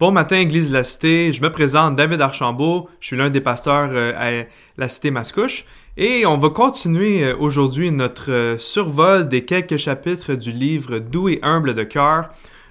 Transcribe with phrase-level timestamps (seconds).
[0.00, 1.32] Bon matin, Église de la Cité.
[1.32, 2.88] Je me présente David Archambault.
[3.00, 4.46] Je suis l'un des pasteurs euh, à
[4.76, 5.64] la Cité Mascouche.
[5.96, 11.30] Et on va continuer euh, aujourd'hui notre euh, survol des quelques chapitres du livre Doux
[11.30, 12.28] et humble de cœur,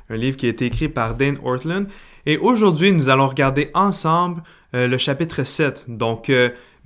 [0.09, 1.88] un livre qui a été écrit par Dane Ortland.
[2.25, 4.41] Et aujourd'hui, nous allons regarder ensemble
[4.73, 5.85] le chapitre 7.
[5.88, 6.31] Donc,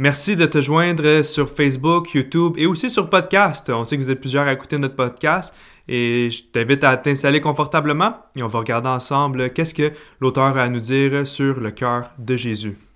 [0.02, 3.70] merci de te joindre sur Facebook, YouTube et aussi sur podcast.
[3.70, 5.54] On sait que vous êtes plusieurs à écouter notre podcast.
[5.88, 10.64] Et je t'invite à t'installer confortablement et on va regarder ensemble qu'est-ce que l'auteur a
[10.64, 12.91] à nous dire sur le cœur de Jésus.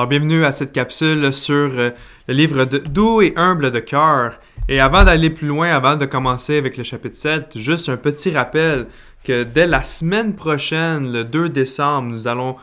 [0.00, 1.90] Alors, bienvenue à cette capsule sur euh,
[2.26, 4.40] le livre de Doux et humble de cœur.
[4.66, 8.30] Et avant d'aller plus loin, avant de commencer avec le chapitre 7, juste un petit
[8.30, 8.86] rappel
[9.24, 12.56] que dès la semaine prochaine, le 2 décembre, nous allons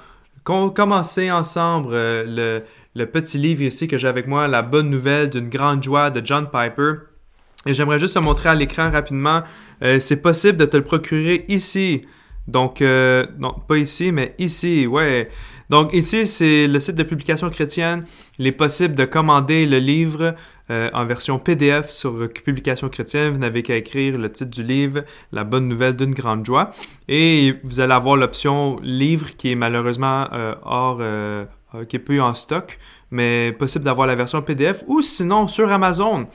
[0.43, 2.59] commencer ensemble euh,
[2.95, 6.25] le, petit livre ici que j'ai avec moi, La bonne nouvelle d'une grande joie de
[6.25, 6.93] John Piper.
[7.67, 9.43] Et j'aimerais juste te montrer à l'écran rapidement.
[9.83, 12.03] Euh, c'est possible de te le procurer ici.
[12.47, 15.29] Donc, non, pas ici, mais ici, ouais.
[15.69, 18.05] Donc ici, c'est le site de publication chrétienne.
[18.39, 20.35] Il est possible de commander le livre
[20.69, 23.33] euh, en version PDF sur Publication chrétienne.
[23.33, 26.71] Vous n'avez qu'à écrire le titre du livre, La bonne nouvelle d'une grande joie.
[27.09, 31.45] Et vous allez avoir l'option livre qui est malheureusement euh, hors, euh,
[31.89, 32.79] qui est peu en stock,
[33.11, 36.27] mais possible d'avoir la version PDF ou sinon sur Amazon.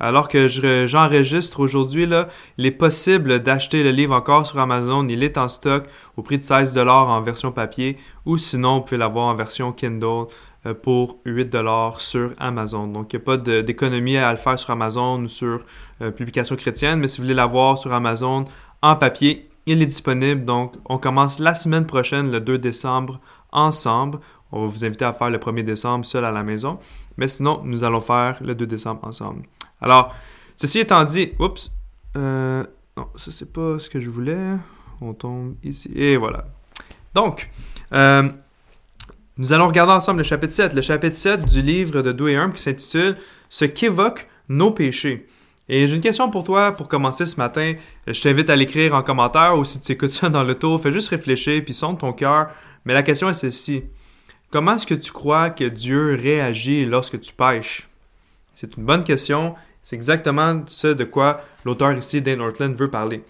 [0.00, 0.46] Alors que
[0.86, 5.06] j'enregistre aujourd'hui, là, il est possible d'acheter le livre encore sur Amazon.
[5.08, 5.84] Il est en stock
[6.16, 10.26] au prix de 16 en version papier ou sinon, vous pouvez l'avoir en version Kindle
[10.66, 11.56] euh, pour 8
[11.98, 12.86] sur Amazon.
[12.86, 15.64] Donc, il n'y a pas d'économie à le faire sur Amazon ou sur
[16.00, 18.44] euh, Publication chrétienne, mais si vous voulez l'avoir sur Amazon
[18.82, 20.44] en papier, il est disponible.
[20.44, 23.20] Donc, on commence la semaine prochaine, le 2 décembre,
[23.50, 24.20] ensemble.
[24.52, 26.78] On va vous inviter à faire le 1er décembre seul à la maison.
[27.16, 29.42] Mais sinon, nous allons faire le 2 décembre ensemble.
[29.80, 30.14] Alors,
[30.56, 31.70] ceci étant dit, oups,
[32.16, 32.64] euh,
[32.96, 34.56] non, ça c'est pas ce que je voulais.
[35.00, 36.46] On tombe ici, et voilà.
[37.14, 37.48] Donc,
[37.92, 38.28] euh,
[39.36, 42.62] nous allons regarder ensemble le chapitre 7, le chapitre 7 du livre de Doué qui
[42.62, 43.16] s'intitule
[43.48, 45.26] Ce qu'évoquent nos péchés.
[45.68, 47.74] Et j'ai une question pour toi pour commencer ce matin.
[48.06, 50.92] Je t'invite à l'écrire en commentaire ou si tu écoutes ça dans le tour, fais
[50.92, 52.48] juste réfléchir puis sonde ton cœur.
[52.84, 53.84] Mais la question est celle-ci.
[54.50, 57.87] Comment est-ce que tu crois que Dieu réagit lorsque tu pêches?
[58.60, 59.54] C'est une bonne question
[59.84, 63.22] c'est exactement ce de quoi l'auteur ici, Dane Ortland, veut parler.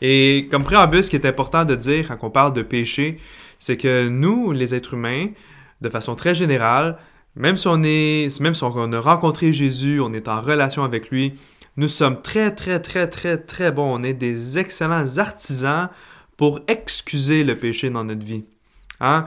[0.00, 3.18] Et comme préambule, ce qui est important de dire quand on parle de péché,
[3.58, 5.28] c'est que nous, les êtres humains,
[5.82, 6.96] de façon très générale,
[7.36, 11.10] même si on est, même si on a rencontré Jésus, on est en relation avec
[11.10, 11.34] lui,
[11.76, 14.00] nous sommes très, très, très, très, très bons.
[14.00, 15.90] On est des excellents artisans
[16.38, 18.44] pour excuser le péché dans notre vie.
[18.98, 19.26] Hein?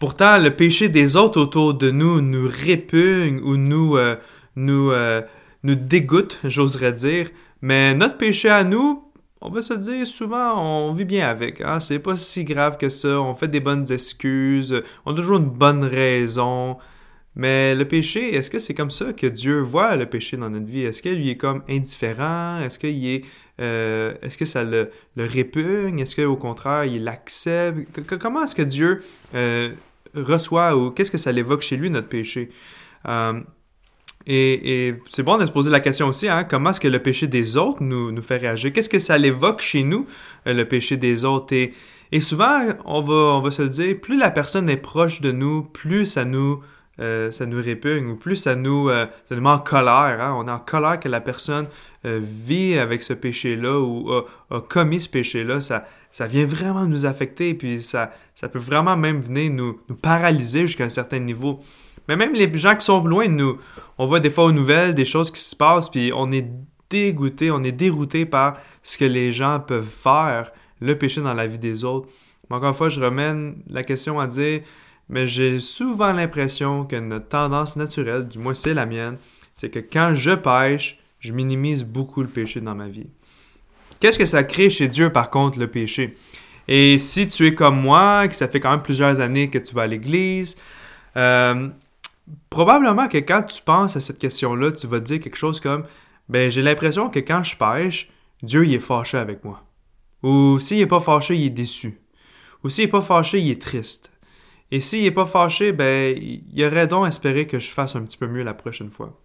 [0.00, 4.16] Pourtant, le péché des autres autour de nous nous répugne ou nous, euh,
[4.56, 5.22] nous, euh,
[5.62, 7.30] nous dégoûte, j'oserais dire.
[7.62, 9.04] Mais notre péché à nous,
[9.40, 11.60] on va se dire souvent, on vit bien avec.
[11.60, 11.80] Hein?
[11.80, 13.20] C'est pas si grave que ça.
[13.20, 14.82] On fait des bonnes excuses.
[15.04, 16.78] On a toujours une bonne raison.
[17.36, 20.66] Mais le péché, est-ce que c'est comme ça que Dieu voit le péché dans notre
[20.66, 20.82] vie?
[20.82, 22.60] Est-ce qu'il est comme indifférent?
[22.60, 23.24] Est-ce qu'il est,
[23.60, 25.98] euh, est-ce que ça le, répugne?
[25.98, 28.00] Est-ce qu'au contraire, il l'accepte?
[28.18, 29.02] Comment est-ce que Dieu
[29.34, 29.72] euh,
[30.14, 32.50] reçoit ou qu'est-ce que ça l'évoque chez lui, notre péché?
[33.08, 33.40] Euh,
[34.26, 37.26] et, c'est bon de se poser la question aussi, hein, comment est-ce que le péché
[37.26, 38.72] des autres nous, nous fait réagir?
[38.72, 40.06] Qu'est-ce que ça l'évoque chez nous,
[40.46, 41.54] euh, le péché des autres?
[41.54, 45.62] Et, souvent, on va, on va se dire, plus la personne est proche de nous,
[45.62, 46.62] plus ça nous
[47.00, 50.18] euh, ça nous répugne, ou plus ça nous, euh, ça nous met en colère.
[50.20, 50.34] Hein?
[50.38, 51.66] On est en colère que la personne
[52.06, 54.12] euh, vit avec ce péché-là ou
[54.50, 55.60] a, commis ce péché-là.
[55.60, 59.96] Ça, ça vient vraiment nous affecter, puis ça, ça peut vraiment même venir nous, nous
[59.96, 61.60] paralyser jusqu'à un certain niveau.
[62.08, 63.58] Mais même les gens qui sont loin de nous,
[63.98, 66.46] on voit des fois aux nouvelles des choses qui se passent, puis on est
[66.90, 71.46] dégoûté, on est dérouté par ce que les gens peuvent faire, le péché dans la
[71.46, 72.08] vie des autres.
[72.50, 74.60] Mais encore une fois, je remène la question à dire,
[75.08, 79.16] mais j'ai souvent l'impression que notre tendance naturelle, du moins c'est la mienne,
[79.52, 83.06] c'est que quand je pêche, je minimise beaucoup le péché dans ma vie.
[84.00, 86.16] Qu'est-ce que ça crée chez Dieu par contre le péché?
[86.68, 89.74] Et si tu es comme moi, que ça fait quand même plusieurs années que tu
[89.74, 90.56] vas à l'église,
[91.16, 91.68] euh,
[92.50, 95.84] probablement que quand tu penses à cette question-là, tu vas te dire quelque chose comme
[96.28, 98.10] ben j'ai l'impression que quand je pêche,
[98.42, 99.62] Dieu il est fâché avec moi.
[100.22, 102.00] Ou s'il n'est pas fâché, il est déçu.
[102.62, 104.10] Ou s'il n'est pas fâché, il est triste.
[104.70, 108.16] Et s'il n'est pas fâché, ben, il aurait donc espéré que je fasse un petit
[108.16, 109.20] peu mieux la prochaine fois.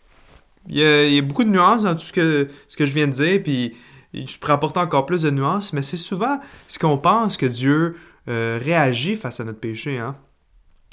[0.67, 3.13] Il y a, beaucoup de nuances dans tout ce que, ce que je viens de
[3.13, 3.75] dire, puis
[4.13, 7.95] je pourrais apporter encore plus de nuances, mais c'est souvent ce qu'on pense que Dieu
[8.27, 9.97] euh, réagit face à notre péché.
[9.97, 10.15] Hein?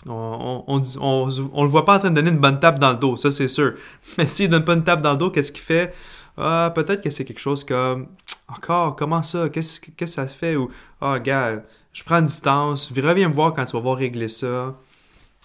[0.08, 2.96] On, on, on, le voit pas en train de donner une bonne tape dans le
[2.96, 3.74] dos, ça c'est sûr.
[4.18, 5.92] Mais s'il donne pas une tape dans le dos, qu'est-ce qu'il fait?
[6.36, 8.08] Ah, peut-être que c'est quelque chose comme
[8.48, 9.48] Encore, comment ça?
[9.48, 10.54] Qu'est-ce que ça fait?
[10.56, 10.70] Ou
[11.00, 11.62] Ah, gars,
[11.92, 14.74] je prends une distance, reviens me voir quand tu vas voir régler ça.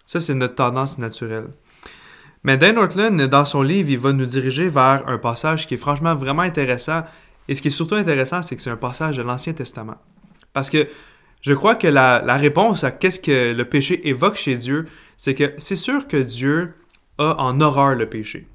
[0.06, 1.48] Ça, c'est notre tendance naturelle.
[2.44, 5.78] Mais Dan Northland, dans son livre, il va nous diriger vers un passage qui est
[5.78, 7.04] franchement vraiment intéressant.
[7.48, 9.98] Et ce qui est surtout intéressant, c'est que c'est un passage de l'Ancien Testament.
[10.54, 10.88] Parce que
[11.42, 15.54] je crois que la, réponse à qu'est-ce que le péché évoque chez Dieu, c'est que
[15.58, 16.74] c'est sûr que Dieu
[17.18, 18.48] a en horreur le péché.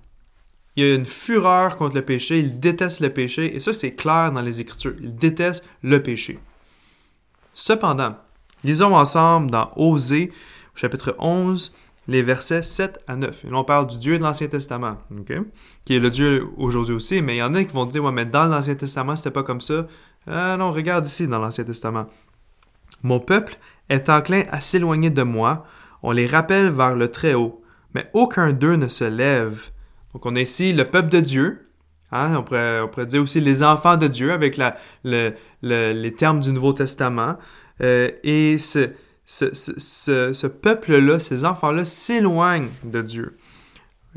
[0.76, 3.94] Il y a une fureur contre le péché, il déteste le péché, et ça c'est
[3.94, 6.38] clair dans les Écritures, il déteste le péché.
[7.54, 8.16] Cependant,
[8.62, 10.30] lisons ensemble dans Osée,
[10.74, 11.72] chapitre 11,
[12.08, 13.44] les versets 7 à 9.
[13.44, 14.98] Et là, on parle du Dieu de l'Ancien Testament,
[15.84, 18.12] qui est le Dieu aujourd'hui aussi, mais il y en a qui vont dire, ouais,
[18.12, 19.86] mais dans l'Ancien Testament, c'était pas comme ça.
[20.26, 22.06] Ah non, regarde ici dans l'Ancien Testament.
[23.06, 23.56] Mon peuple
[23.88, 25.64] est enclin à s'éloigner de moi,
[26.02, 27.62] on les rappelle vers le Très-Haut,
[27.94, 29.70] mais aucun d'eux ne se lève.
[30.12, 31.66] Donc on a ici le peuple de Dieu,
[32.12, 34.58] Hein, on, pourrait, dire aussi les enfants de Dieu avec
[35.04, 37.36] les termes du Nouveau Testament.
[37.80, 43.36] Euh, et ce, peuple-là, ces enfants-là s'éloignent de Dieu.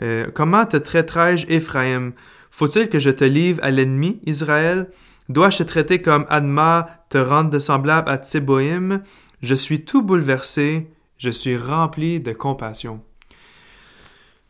[0.01, 2.13] Euh, comment te traiterai-je, Éphraïm?
[2.51, 4.87] Faut-il que je te livre à l'ennemi, Israël?
[5.27, 9.01] Dois-je te traiter comme Adma, te rendre de semblable à Tséboïm
[9.41, 13.01] Je suis tout bouleversé, je suis rempli de compassion.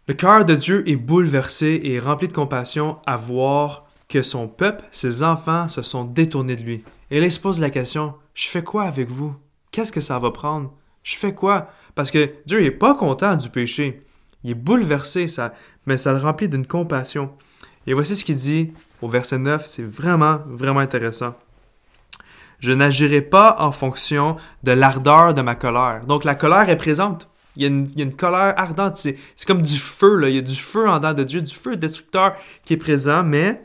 [0.08, 4.84] Le cœur de Dieu est bouleversé et rempli de compassion à voir que son peuple,
[4.92, 6.84] ses enfants, se sont détournés de lui.
[7.12, 9.36] Et là, il se pose la question, je fais quoi avec vous?
[9.72, 10.74] Qu'est-ce que ça va prendre?
[11.04, 11.70] Je fais quoi?
[11.96, 14.04] Parce que Dieu n'est pas content du péché.
[14.44, 15.54] Il est bouleversé, ça,
[15.86, 17.32] mais ça le remplit d'une compassion.
[17.86, 21.36] Et voici ce qu'il dit au verset 9, c'est vraiment, vraiment intéressant.
[22.60, 26.06] Je n'agirai pas en fonction de l'ardeur de ma colère.
[26.06, 27.30] Donc la colère est présente.
[27.56, 28.98] Il y, a une, colère ardente.
[28.98, 30.30] C'est, comme du feu, là.
[30.30, 33.24] Il y a du feu en dedans de Dieu, du feu destructeur qui est présent,
[33.24, 33.62] mais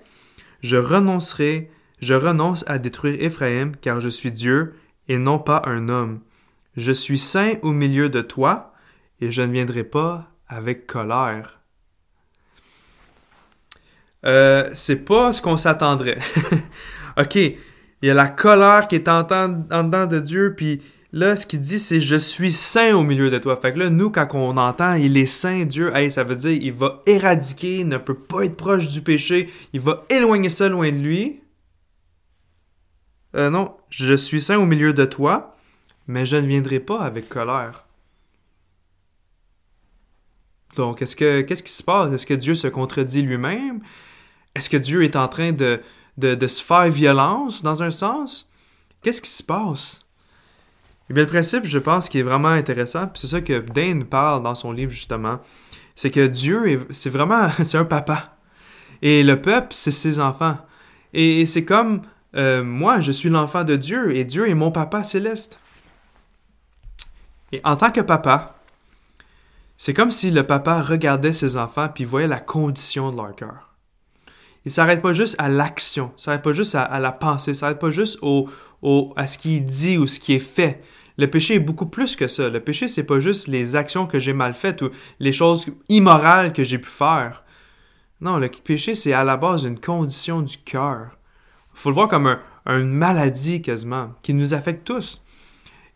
[0.63, 1.71] je renoncerai,
[2.01, 4.75] je renonce à détruire Éphraïm, car je suis Dieu
[5.09, 6.21] et non pas un homme.
[6.77, 8.73] Je suis saint au milieu de toi,
[9.21, 11.61] et je ne viendrai pas avec colère.
[14.25, 16.19] Euh, c'est pas ce qu'on s'attendrait.
[17.19, 17.39] ok,
[18.05, 20.83] il y a la colère qui est en, dedans de Dieu, puis
[21.17, 23.55] Là, ce qu'il dit, c'est je suis saint au milieu de toi.
[23.55, 26.51] Fait que là, nous, quand on entend il est saint, Dieu, hey, ça veut dire
[26.51, 30.91] il va éradiquer, ne peut pas être proche du péché, il va éloigner ça loin
[30.91, 31.41] de lui.
[33.37, 35.57] Euh, non, je suis saint au milieu de toi,
[36.09, 37.87] mais je ne viendrai pas avec colère.
[40.75, 42.13] Donc, est-ce que, qu'est-ce qui se passe?
[42.13, 43.83] Est-ce que Dieu se contredit lui-même?
[44.57, 45.81] Est-ce que Dieu est en train de,
[46.17, 48.51] de, se faire violence dans un sens?
[49.03, 50.01] Qu'est-ce qui se passe?
[51.11, 54.43] Eh bien, le principe, je pense, qui est vraiment intéressant, c'est ça que Dane parle
[54.43, 55.39] dans son livre, justement,
[55.95, 58.37] c'est que Dieu, c'est vraiment, c'est un papa.
[59.03, 60.57] Et le peuple, c'est ses enfants.
[61.13, 62.03] Et c'est comme,
[62.37, 65.59] euh, moi, je suis l'enfant de Dieu, et Dieu est mon papa céleste.
[67.53, 68.57] Et en tant que papa,
[69.77, 73.74] c'est comme si le papa regardait ses enfants, puis voyait la condition de leur cœur.
[74.65, 77.79] Il s'arrête pas juste à l'action, il s'arrête pas juste à, la pensée, il s'arrête
[77.79, 78.49] pas juste au,
[79.17, 80.83] à ce qui est dit ou ce qui est fait.
[81.17, 82.49] Le péché est beaucoup plus que ça.
[82.49, 84.91] Le péché, c'est pas juste les actions que j'ai mal faites ou
[85.21, 87.45] les choses immorales que j'ai pu faire.
[88.21, 91.11] Non, le péché, c'est à la base une condition du cœur.
[91.75, 95.23] Il faut le voir comme une maladie quasiment, qui nous affecte tous.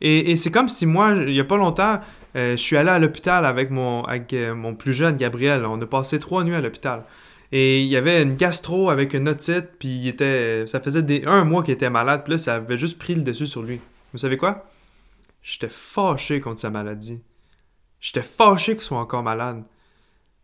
[0.00, 1.98] Et, c'est comme si moi, il n'y a pas longtemps,
[2.36, 5.64] euh, je suis allé à l'hôpital avec, mon, euh, mon plus jeune, Gabriel.
[5.66, 7.04] On a passé trois nuits à l'hôpital.
[7.50, 11.24] Et il y avait une gastro avec une otite, puis il était, ça faisait des,
[11.24, 13.80] un mois qu'il était malade, puis là, ça avait juste pris le dessus sur lui.
[14.12, 14.64] Vous savez quoi?
[15.42, 17.20] J'étais fâché contre sa maladie.
[18.00, 19.64] J'étais fâché qu'il soit encore malade.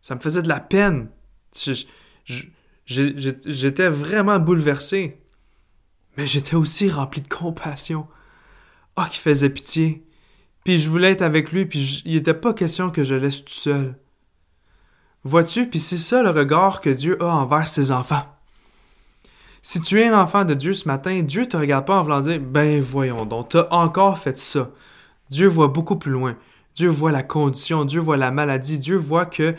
[0.01, 1.09] Ça me faisait de la peine.
[2.85, 5.17] J'étais vraiment bouleversé.
[6.17, 8.07] Mais j'étais aussi rempli de compassion.
[8.95, 10.03] Ah, oh, qui faisait pitié.
[10.63, 13.53] Puis je voulais être avec lui, puis il n'était pas question que je laisse tout
[13.53, 13.95] seul.
[15.25, 18.23] Vois-tu, puis c'est ça le regard que Dieu a envers ses enfants.
[19.63, 22.21] Si tu es un enfant de Dieu ce matin, Dieu te regarde pas en voulant
[22.21, 24.69] dire Ben voyons donc, t'as encore fait ça.
[25.31, 26.37] Dieu voit beaucoup plus loin.
[26.75, 29.55] Dieu voit la condition, Dieu voit la maladie, Dieu voit que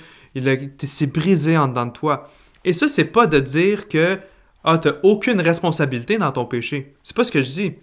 [0.78, 2.30] c'est brisé en dedans de toi.
[2.64, 4.20] Et ça, c'est pas de dire que
[4.62, 6.94] ah, tu n'as aucune responsabilité dans ton péché.
[7.02, 7.74] C'est pas ce que je dis.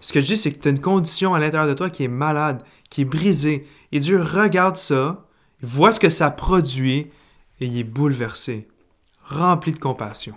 [0.00, 2.04] Ce que je dis, c'est que tu as une condition à l'intérieur de toi qui
[2.04, 3.66] est malade, qui est brisée.
[3.92, 5.26] Et Dieu regarde ça,
[5.62, 7.08] il voit ce que ça produit
[7.60, 8.68] et il est bouleversé,
[9.24, 10.34] rempli de compassion.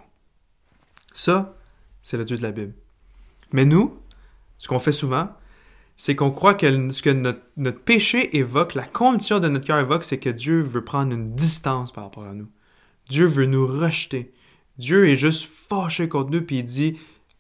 [1.13, 1.55] Ça,
[2.01, 2.73] c'est le Dieu de la Bible.
[3.51, 3.99] Mais nous,
[4.57, 5.29] ce qu'on fait souvent,
[5.97, 10.05] c'est qu'on croit que ce que notre, péché évoque, la condition de notre cœur évoque,
[10.05, 12.47] c'est que Dieu veut prendre une distance par rapport à nous.
[13.09, 14.31] Dieu veut nous rejeter.
[14.77, 16.97] Dieu est juste fâché contre nous, puis il dit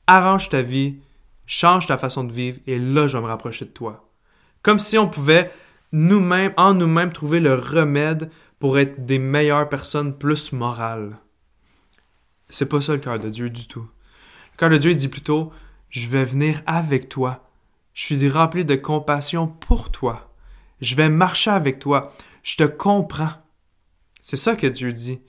[0.07, 0.97] Arrange ta vie,
[1.45, 4.09] change ta façon de vivre, et là, je vais me rapprocher de toi.
[4.61, 5.51] Comme si on pouvait
[5.93, 8.29] nous-mêmes, en nous-mêmes, trouver le remède
[8.59, 11.17] pour être des meilleures personnes plus morales.
[12.49, 13.87] C'est pas ça le cœur de Dieu du tout.
[14.53, 15.51] Le cœur de Dieu dit plutôt
[15.89, 17.49] Je vais venir avec toi
[17.99, 20.33] je suis rempli de compassion pour toi.
[20.79, 22.13] Je vais marcher avec toi.
[22.43, 23.33] Je te comprends.
[24.21, 25.19] C'est ça que Dieu dit.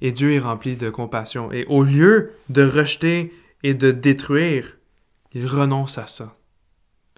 [0.00, 1.50] Et Dieu est rempli de compassion.
[1.50, 4.78] Et au lieu de rejeter et de détruire,
[5.32, 6.36] il renonce à ça.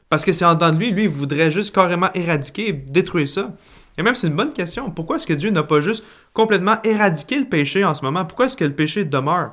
[0.08, 3.54] Parce que c'est en dedans de lui, lui, voudrait juste carrément éradiquer, détruire ça.
[3.98, 4.90] Et même, c'est une bonne question.
[4.90, 8.24] Pourquoi est-ce que Dieu n'a pas juste complètement éradiqué le péché en ce moment?
[8.24, 9.52] Pourquoi est-ce que le péché demeure?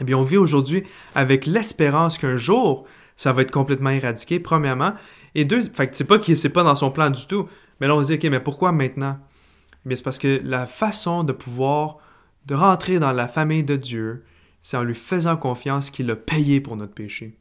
[0.00, 0.84] Eh bien, on vit aujourd'hui
[1.14, 2.86] avec l'espérance qu'un jour,
[3.16, 4.92] ça va être complètement éradiqué, premièrement.
[5.34, 7.48] Et deux, fait c'est pas que c'est pas dans son plan du tout.
[7.80, 9.18] Mais là, on se dit, OK, mais pourquoi maintenant?
[9.88, 11.98] Eh c'est parce que la façon de pouvoir
[12.46, 14.24] de rentrer dans la famille de Dieu,
[14.62, 17.36] c'est en lui faisant confiance qu'il a payé pour notre péché.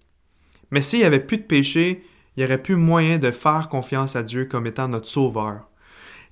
[0.72, 2.04] Mais s'il n'y avait plus de péché,
[2.36, 5.70] il n'y aurait plus moyen de faire confiance à Dieu comme étant notre sauveur.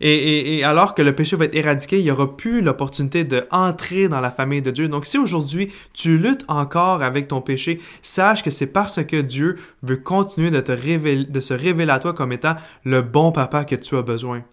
[0.01, 4.19] Et, alors que le péché va être éradiqué, il n'y aura plus l'opportunité d'entrer dans
[4.19, 4.87] la famille de Dieu.
[4.87, 9.55] Donc si aujourd'hui tu luttes encore avec ton péché, sache que c'est parce que Dieu
[9.83, 13.63] veut continuer de, te révéler, de se révéler à toi comme étant le bon papa
[13.63, 14.43] que tu as besoin.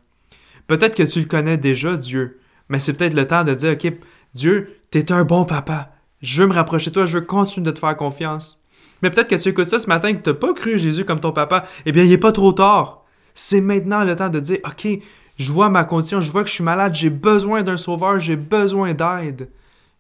[0.69, 3.93] Peut-être que tu le connais déjà, Dieu, mais c'est peut-être le temps de dire, OK,
[4.35, 5.91] Dieu, tu es un bon papa.
[6.21, 8.63] Je veux me rapprocher de toi, je veux continuer de te faire confiance.
[9.03, 11.05] Mais peut-être que tu écoutes ça ce matin et que tu n'as pas cru Jésus
[11.05, 11.67] comme ton papa.
[11.85, 13.05] Eh bien, il n'est pas trop tard.
[13.35, 14.87] C'est maintenant le temps de dire, OK,
[15.43, 18.37] je vois ma condition, je vois que je suis malade, j'ai besoin d'un sauveur, j'ai
[18.37, 19.51] besoin d'aide.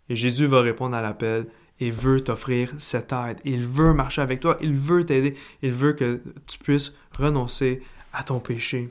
[0.08, 1.46] Et Jésus va répondre à l'appel
[1.80, 3.38] et veut t'offrir cette aide.
[3.44, 7.82] Il veut marcher avec toi, il veut t'aider, il veut que tu puisses renoncer
[8.12, 8.88] à ton péché.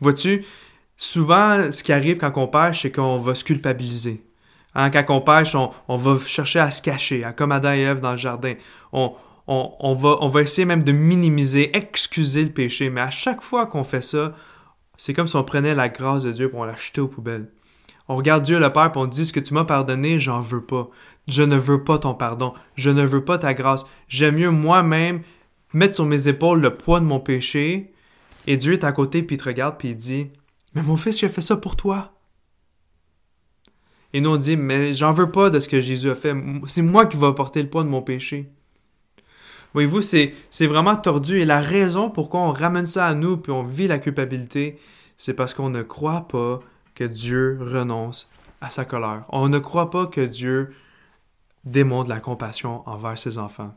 [0.00, 0.44] Vois-tu,
[0.96, 4.24] souvent, ce qui arrive quand on pêche, c'est qu'on va se culpabiliser.
[4.74, 8.12] Hein, quand on pêche, on, va chercher à se cacher, comme Adam et Ève dans
[8.12, 8.54] le jardin.
[8.92, 14.02] On va essayer même de minimiser, excuser le péché, mais à chaque fois qu'on fait
[14.02, 14.34] ça,
[15.04, 17.50] c'est comme si on prenait la grâce de Dieu on la jetait aux poubelles.
[18.06, 20.64] On regarde Dieu le Père et on dit ce que tu m'as pardonné, j'en veux
[20.64, 20.90] pas.
[21.26, 22.54] Je ne veux pas ton pardon.
[22.76, 23.84] Je ne veux pas ta grâce.
[24.06, 25.22] J'aime mieux moi-même
[25.72, 27.92] mettre sur mes épaules le poids de mon péché.
[28.46, 30.28] Et Dieu est à côté puis il te regarde puis il dit
[30.76, 32.12] Mais mon fils, j'ai fait ça pour toi.
[34.12, 36.36] Et nous on dit Mais j'en veux pas de ce que Jésus a fait.
[36.68, 38.52] C'est moi qui vais porter le poids de mon péché.
[39.74, 41.40] Voyez-vous, c'est, vraiment tordu.
[41.40, 44.78] Et la raison pourquoi on ramène ça à nous puis on vit la culpabilité,
[45.16, 46.60] c'est parce qu'on ne croit pas
[46.94, 49.24] que Dieu renonce à sa colère.
[49.28, 50.74] On ne croit pas que Dieu
[51.64, 53.74] démontre la compassion envers ses enfants.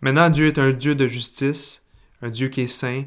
[0.00, 1.84] Maintenant, Dieu est un Dieu de justice,
[2.22, 3.04] un Dieu qui est saint.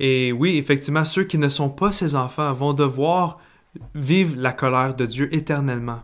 [0.00, 3.38] Et oui, effectivement, ceux qui ne sont pas ses enfants vont devoir
[3.94, 6.02] vivre la colère de Dieu éternellement.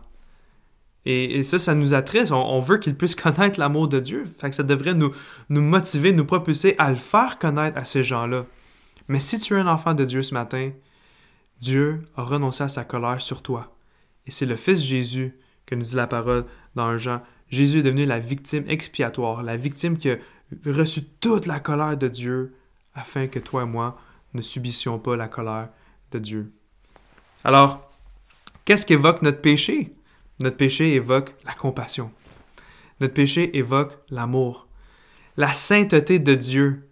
[1.05, 2.31] Et, ça, ça nous attriste.
[2.31, 4.25] On, veut qu'ils puissent connaître l'amour de Dieu.
[4.51, 5.11] Ça devrait nous,
[5.49, 8.45] nous motiver, nous propulser à le faire connaître à ces gens-là.
[9.07, 10.71] Mais si tu es un enfant de Dieu ce matin,
[11.59, 13.75] Dieu a renoncé à sa colère sur toi.
[14.27, 17.21] Et c'est le Fils Jésus que nous dit la parole dans Jean.
[17.49, 20.17] Jésus est devenu la victime expiatoire, la victime qui a
[20.65, 22.55] reçu toute la colère de Dieu
[22.93, 23.99] afin que toi et moi
[24.33, 25.69] ne subissions pas la colère
[26.11, 26.51] de Dieu.
[27.43, 27.91] Alors,
[28.65, 29.93] qu'est-ce qu'évoque notre péché?
[30.41, 32.11] Notre péché évoque la compassion.
[32.99, 34.67] Notre péché évoque l'amour.
[35.37, 36.89] la sainteté de Dieu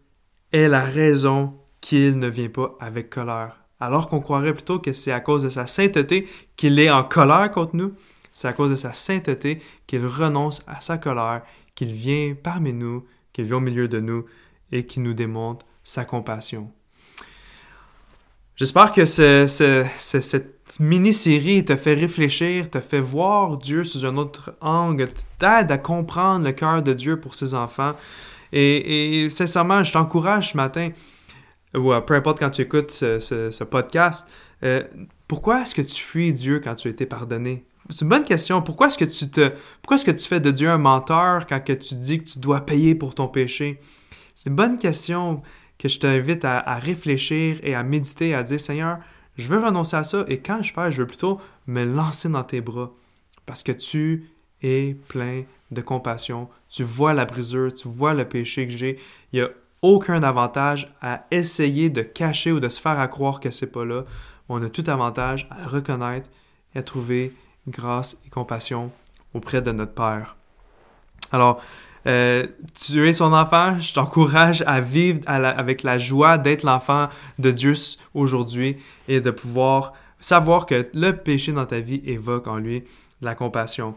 [0.51, 3.57] est la raison qu'il ne vient pas avec colère.
[3.79, 6.27] Alors qu'on croirait plutôt que c'est à cause de sa sainteté
[6.57, 7.93] qu'il est en colère contre nous,
[8.31, 11.41] c'est à cause de sa sainteté qu'il renonce à sa colère,
[11.73, 13.03] qu'il vient parmi nous,
[13.33, 14.25] qu'il vient au milieu de nous
[14.71, 16.71] et qu'il nous démontre sa compassion.
[18.55, 25.09] J'espère que cette mini-série te fait réfléchir, te fait voir Dieu sous un autre angle,
[25.37, 27.93] t'aide à comprendre le cœur de Dieu pour ses enfants.
[28.51, 30.89] Et, sincèrement, je t'encourage ce matin,
[31.75, 34.27] ou peu importe quand tu écoutes ce, podcast,
[34.63, 34.83] euh,
[35.27, 37.63] pourquoi est-ce que tu fuis Dieu quand tu as été pardonné?
[37.89, 38.61] C'est une bonne question.
[38.61, 41.59] Pourquoi est-ce que tu te, pourquoi est-ce que tu fais de Dieu un menteur quand
[41.63, 43.79] tu dis que tu dois payer pour ton péché?
[44.35, 45.41] C'est une bonne question
[45.79, 48.99] que je t'invite à, réfléchir et à méditer, à dire Seigneur,
[49.39, 52.43] je veux renoncer à ça et quand je perds, je veux plutôt me lancer dans
[52.43, 52.91] tes bras
[53.45, 54.29] parce que tu
[54.61, 56.49] es plein de compassion.
[56.69, 58.99] Tu vois la brisure, tu vois le péché que j'ai.
[59.31, 59.49] Il n'y a
[59.81, 63.85] aucun avantage à essayer de cacher ou de se faire à croire que c'est pas
[63.85, 64.03] là.
[64.49, 66.29] On a tout avantage à reconnaître
[66.75, 67.33] et à trouver
[67.67, 68.91] grâce et compassion
[69.33, 70.38] auprès de notre Père.
[71.31, 71.61] Alors,
[72.07, 77.51] euh, tu es son enfant, je t'encourage à vivre avec la joie d'être l'enfant de
[77.51, 77.73] Dieu
[78.13, 82.83] aujourd'hui et de pouvoir savoir que le péché dans ta vie évoque en lui
[83.21, 83.95] la compassion.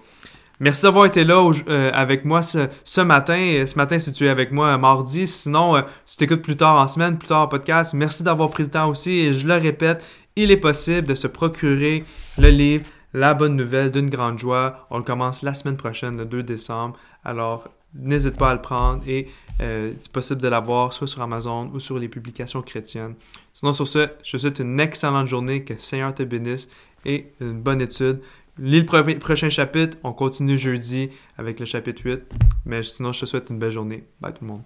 [0.61, 3.65] Merci d'avoir été là euh, avec moi ce, matin.
[3.67, 5.27] Ce matin, si tu es avec moi mardi.
[5.27, 8.51] Sinon, euh, si tu t'écoutes plus tard en semaine, plus tard en podcast, merci d'avoir
[8.51, 9.11] pris le temps aussi.
[9.11, 10.05] Et je le répète,
[10.37, 12.05] il est possible de se procurer
[12.39, 14.87] le livre La bonne nouvelle d'une grande joie.
[14.91, 16.99] On le commence la semaine prochaine, le 2 décembre.
[17.25, 19.29] Alors, n'hésite pas à le prendre et
[19.61, 23.15] euh, c'est possible de l'avoir soit sur Amazon ou sur les publications chrétiennes.
[23.53, 26.69] Sinon, sur ce, je te souhaite une excellente journée, que le Seigneur te bénisse
[27.05, 28.21] et une bonne étude.
[28.59, 32.21] Lis le prochain chapitre, on continue jeudi avec le chapitre 8,
[32.67, 34.05] mais sinon, je te souhaite une belle journée.
[34.21, 34.63] Bye tout le monde.